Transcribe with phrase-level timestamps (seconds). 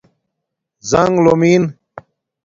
[0.89, 1.63] زنݣ لُومن